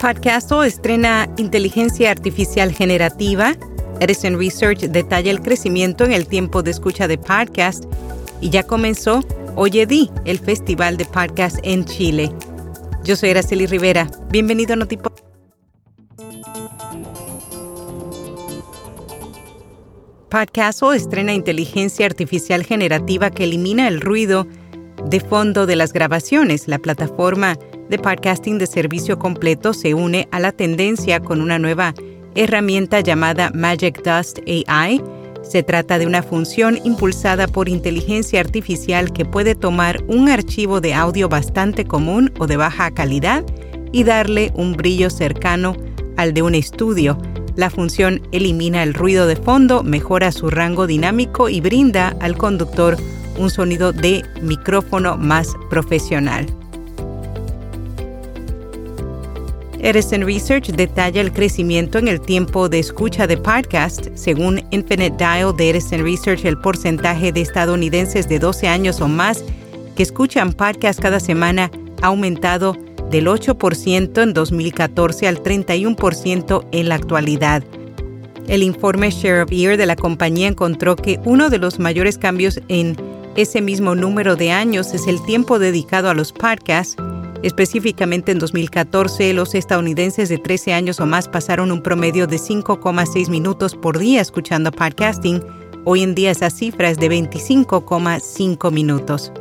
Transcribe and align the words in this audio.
Podcasto 0.00 0.64
estrena 0.64 1.28
inteligencia 1.36 2.10
artificial 2.10 2.72
generativa. 2.72 3.54
Edison 4.00 4.38
Research 4.38 4.80
detalla 4.88 5.30
el 5.30 5.42
crecimiento 5.42 6.06
en 6.06 6.12
el 6.12 6.26
tiempo 6.26 6.62
de 6.62 6.70
escucha 6.70 7.06
de 7.06 7.18
podcast 7.18 7.84
y 8.40 8.48
ya 8.48 8.62
comenzó 8.62 9.22
Oye 9.56 9.84
Di, 9.84 10.10
el 10.24 10.38
festival 10.38 10.96
de 10.96 11.04
podcast 11.04 11.58
en 11.64 11.84
Chile. 11.84 12.32
Yo 13.04 13.14
soy 13.14 13.28
Araceli 13.28 13.66
Rivera. 13.66 14.10
Bienvenido 14.30 14.72
a 14.72 14.76
Notipod. 14.76 15.12
Podcasto 20.30 20.94
estrena 20.94 21.34
inteligencia 21.34 22.06
artificial 22.06 22.64
generativa 22.64 23.30
que 23.30 23.44
elimina 23.44 23.86
el 23.86 24.00
ruido 24.00 24.46
de 25.04 25.20
fondo 25.20 25.66
de 25.66 25.76
las 25.76 25.92
grabaciones. 25.92 26.68
La 26.68 26.78
plataforma 26.78 27.56
de 27.88 27.98
podcasting 27.98 28.58
de 28.58 28.66
servicio 28.66 29.18
completo 29.18 29.72
se 29.72 29.94
une 29.94 30.28
a 30.30 30.40
la 30.40 30.52
tendencia 30.52 31.20
con 31.20 31.40
una 31.40 31.58
nueva 31.58 31.94
herramienta 32.34 33.00
llamada 33.00 33.50
Magic 33.54 34.02
Dust 34.02 34.38
AI. 34.46 35.02
Se 35.42 35.62
trata 35.62 35.98
de 35.98 36.06
una 36.06 36.22
función 36.22 36.78
impulsada 36.84 37.48
por 37.48 37.68
inteligencia 37.68 38.40
artificial 38.40 39.12
que 39.12 39.24
puede 39.24 39.54
tomar 39.54 40.04
un 40.06 40.28
archivo 40.28 40.80
de 40.80 40.94
audio 40.94 41.28
bastante 41.28 41.84
común 41.84 42.32
o 42.38 42.46
de 42.46 42.56
baja 42.56 42.90
calidad 42.90 43.44
y 43.92 44.04
darle 44.04 44.52
un 44.54 44.74
brillo 44.74 45.10
cercano 45.10 45.76
al 46.16 46.34
de 46.34 46.42
un 46.42 46.54
estudio. 46.54 47.18
La 47.56 47.70
función 47.70 48.22
elimina 48.32 48.82
el 48.82 48.94
ruido 48.94 49.26
de 49.26 49.36
fondo, 49.36 49.82
mejora 49.82 50.30
su 50.30 50.50
rango 50.50 50.86
dinámico 50.86 51.48
y 51.48 51.60
brinda 51.60 52.14
al 52.20 52.36
conductor 52.36 52.96
un 53.38 53.50
sonido 53.50 53.92
de 53.92 54.24
micrófono 54.42 55.16
más 55.16 55.48
profesional. 55.68 56.46
Edison 59.82 60.26
Research 60.26 60.68
detalla 60.68 61.22
el 61.22 61.32
crecimiento 61.32 61.98
en 61.98 62.08
el 62.08 62.20
tiempo 62.20 62.68
de 62.68 62.78
escucha 62.78 63.26
de 63.26 63.38
podcast. 63.38 64.08
Según 64.14 64.62
Infinite 64.70 65.16
Dial 65.16 65.56
de 65.56 65.70
Edison 65.70 66.02
Research, 66.02 66.44
el 66.44 66.58
porcentaje 66.58 67.32
de 67.32 67.40
estadounidenses 67.40 68.28
de 68.28 68.38
12 68.38 68.68
años 68.68 69.00
o 69.00 69.08
más 69.08 69.42
que 69.96 70.02
escuchan 70.02 70.52
podcast 70.52 71.00
cada 71.00 71.18
semana 71.18 71.70
ha 72.02 72.08
aumentado 72.08 72.76
del 73.10 73.26
8% 73.26 74.22
en 74.22 74.34
2014 74.34 75.26
al 75.26 75.42
31% 75.42 76.66
en 76.72 76.88
la 76.88 76.94
actualidad. 76.94 77.64
El 78.48 78.62
informe 78.62 79.10
Share 79.10 79.42
of 79.42 79.52
Ear 79.52 79.76
de 79.76 79.86
la 79.86 79.96
compañía 79.96 80.48
encontró 80.48 80.96
que 80.96 81.20
uno 81.24 81.50
de 81.50 81.58
los 81.58 81.78
mayores 81.78 82.18
cambios 82.18 82.60
en 82.68 82.96
ese 83.36 83.60
mismo 83.60 83.94
número 83.94 84.36
de 84.36 84.50
años 84.50 84.94
es 84.94 85.06
el 85.06 85.22
tiempo 85.24 85.58
dedicado 85.58 86.10
a 86.10 86.14
los 86.14 86.32
podcasts 86.32 86.96
Específicamente 87.42 88.32
en 88.32 88.38
2014, 88.38 89.32
los 89.32 89.54
estadounidenses 89.54 90.28
de 90.28 90.36
13 90.36 90.74
años 90.74 91.00
o 91.00 91.06
más 91.06 91.26
pasaron 91.26 91.72
un 91.72 91.82
promedio 91.82 92.26
de 92.26 92.36
5,6 92.36 93.30
minutos 93.30 93.74
por 93.74 93.98
día 93.98 94.20
escuchando 94.20 94.70
podcasting. 94.70 95.42
Hoy 95.86 96.02
en 96.02 96.14
día 96.14 96.32
esa 96.32 96.50
cifra 96.50 96.90
es 96.90 96.98
de 96.98 97.08
25,5 97.08 98.70
minutos. 98.70 99.32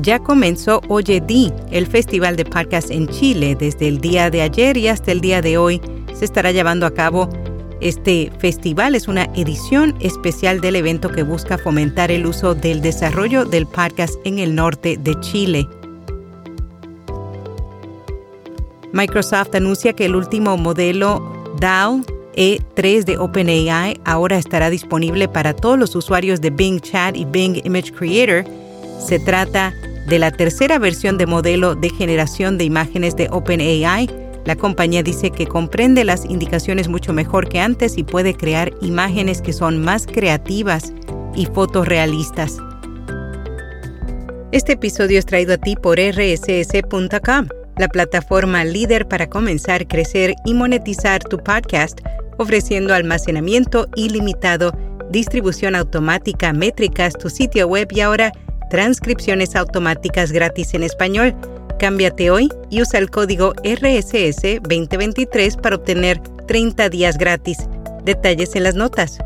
Ya 0.00 0.20
comenzó 0.20 0.80
Oye 0.88 1.20
Di, 1.20 1.52
el 1.72 1.88
festival 1.88 2.36
de 2.36 2.44
podcast 2.44 2.92
en 2.92 3.08
Chile. 3.08 3.56
Desde 3.56 3.88
el 3.88 4.00
día 4.00 4.30
de 4.30 4.42
ayer 4.42 4.76
y 4.76 4.86
hasta 4.86 5.10
el 5.10 5.20
día 5.20 5.42
de 5.42 5.58
hoy 5.58 5.82
se 6.14 6.24
estará 6.24 6.52
llevando 6.52 6.86
a 6.86 6.94
cabo 6.94 7.28
este 7.80 8.30
festival 8.38 8.94
es 8.94 9.08
una 9.08 9.24
edición 9.34 9.96
especial 10.00 10.60
del 10.60 10.76
evento 10.76 11.10
que 11.10 11.22
busca 11.22 11.58
fomentar 11.58 12.10
el 12.10 12.26
uso 12.26 12.54
del 12.54 12.82
desarrollo 12.82 13.44
del 13.44 13.66
podcast 13.66 14.14
en 14.24 14.38
el 14.38 14.54
norte 14.54 14.98
de 15.00 15.18
Chile. 15.20 15.66
Microsoft 18.92 19.54
anuncia 19.54 19.92
que 19.92 20.06
el 20.06 20.16
último 20.16 20.56
modelo 20.56 21.54
DAO 21.58 22.00
E3 22.36 23.04
de 23.04 23.18
OpenAI 23.18 24.00
ahora 24.04 24.38
estará 24.38 24.70
disponible 24.70 25.28
para 25.28 25.54
todos 25.54 25.78
los 25.78 25.94
usuarios 25.94 26.40
de 26.40 26.50
Bing 26.50 26.80
Chat 26.80 27.16
y 27.16 27.24
Bing 27.24 27.60
Image 27.64 27.92
Creator. 27.92 28.44
Se 29.06 29.18
trata 29.18 29.72
de 30.06 30.18
la 30.18 30.30
tercera 30.30 30.78
versión 30.78 31.18
de 31.18 31.26
modelo 31.26 31.74
de 31.74 31.90
generación 31.90 32.58
de 32.58 32.64
imágenes 32.64 33.16
de 33.16 33.28
OpenAI 33.30 34.19
la 34.44 34.56
compañía 34.56 35.02
dice 35.02 35.30
que 35.30 35.46
comprende 35.46 36.04
las 36.04 36.24
indicaciones 36.24 36.88
mucho 36.88 37.12
mejor 37.12 37.48
que 37.48 37.60
antes 37.60 37.98
y 37.98 38.04
puede 38.04 38.34
crear 38.34 38.72
imágenes 38.80 39.42
que 39.42 39.52
son 39.52 39.82
más 39.82 40.06
creativas 40.06 40.92
y 41.34 41.46
fotorrealistas. 41.46 42.58
Este 44.52 44.72
episodio 44.72 45.18
es 45.18 45.26
traído 45.26 45.54
a 45.54 45.58
ti 45.58 45.76
por 45.76 45.98
rss.com, 46.00 47.48
la 47.76 47.88
plataforma 47.88 48.64
líder 48.64 49.06
para 49.06 49.28
comenzar, 49.28 49.86
crecer 49.86 50.34
y 50.44 50.54
monetizar 50.54 51.22
tu 51.22 51.38
podcast, 51.38 52.00
ofreciendo 52.38 52.94
almacenamiento 52.94 53.88
ilimitado, 53.94 54.72
distribución 55.10 55.76
automática, 55.76 56.52
métricas, 56.52 57.14
tu 57.14 57.30
sitio 57.30 57.68
web 57.68 57.88
y 57.92 58.00
ahora 58.00 58.32
transcripciones 58.70 59.54
automáticas 59.54 60.32
gratis 60.32 60.74
en 60.74 60.82
español. 60.82 61.34
Cámbiate 61.80 62.30
hoy 62.30 62.50
y 62.68 62.82
usa 62.82 63.00
el 63.00 63.08
código 63.08 63.54
RSS 63.64 64.60
2023 64.60 65.56
para 65.56 65.76
obtener 65.76 66.20
30 66.46 66.90
días 66.90 67.16
gratis. 67.16 67.56
Detalles 68.04 68.54
en 68.54 68.64
las 68.64 68.74
notas. 68.74 69.18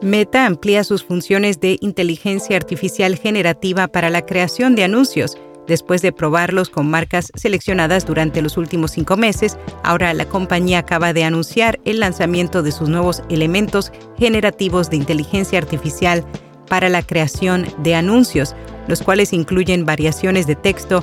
Meta 0.00 0.46
amplía 0.46 0.82
sus 0.82 1.04
funciones 1.04 1.60
de 1.60 1.76
inteligencia 1.82 2.56
artificial 2.56 3.18
generativa 3.18 3.86
para 3.86 4.08
la 4.08 4.24
creación 4.24 4.74
de 4.74 4.84
anuncios 4.84 5.36
Después 5.66 6.02
de 6.02 6.12
probarlos 6.12 6.68
con 6.68 6.90
marcas 6.90 7.32
seleccionadas 7.34 8.04
durante 8.04 8.42
los 8.42 8.58
últimos 8.58 8.90
cinco 8.90 9.16
meses, 9.16 9.56
ahora 9.82 10.12
la 10.12 10.26
compañía 10.26 10.80
acaba 10.80 11.12
de 11.14 11.24
anunciar 11.24 11.80
el 11.84 12.00
lanzamiento 12.00 12.62
de 12.62 12.70
sus 12.70 12.88
nuevos 12.88 13.22
elementos 13.30 13.90
generativos 14.18 14.90
de 14.90 14.96
inteligencia 14.96 15.58
artificial 15.58 16.24
para 16.68 16.88
la 16.90 17.02
creación 17.02 17.66
de 17.78 17.94
anuncios, 17.94 18.54
los 18.88 19.02
cuales 19.02 19.32
incluyen 19.32 19.86
variaciones 19.86 20.46
de 20.46 20.54
texto, 20.54 21.02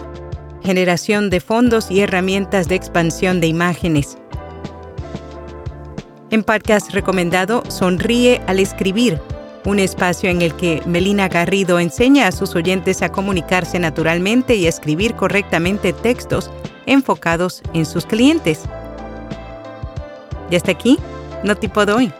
generación 0.63 1.31
de 1.31 1.39
fondos 1.39 1.89
y 1.89 2.01
herramientas 2.01 2.67
de 2.67 2.75
expansión 2.75 3.41
de 3.41 3.47
imágenes. 3.47 4.17
En 6.29 6.43
podcast 6.43 6.91
recomendado, 6.91 7.63
sonríe 7.67 8.41
al 8.47 8.59
escribir 8.59 9.19
un 9.65 9.79
espacio 9.79 10.29
en 10.29 10.41
el 10.41 10.55
que 10.55 10.81
Melina 10.85 11.27
Garrido 11.27 11.79
enseña 11.79 12.27
a 12.27 12.31
sus 12.31 12.55
oyentes 12.55 13.01
a 13.01 13.11
comunicarse 13.11 13.79
naturalmente 13.79 14.55
y 14.55 14.65
a 14.65 14.69
escribir 14.69 15.15
correctamente 15.15 15.93
textos 15.93 16.49
enfocados 16.85 17.61
en 17.73 17.85
sus 17.85 18.05
clientes. 18.05 18.63
Y 20.49 20.55
hasta 20.55 20.71
aquí, 20.71 20.99
no 21.43 21.55
tipo 21.55 21.85
de 21.85 21.93
hoy. 21.93 22.13